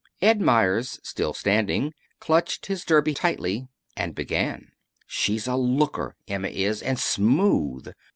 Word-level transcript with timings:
Ed 0.19 0.41
Meyers, 0.41 0.99
still 1.03 1.31
standing, 1.31 1.93
clutched 2.19 2.65
his 2.65 2.83
derby 2.83 3.13
tightly 3.13 3.67
and 3.95 4.15
began. 4.15 4.71
"She's 5.05 5.45
a 5.45 5.55
looker, 5.55 6.15
Emma 6.27 6.47
is. 6.47 6.81
And 6.81 6.97
smooth! 6.97 7.87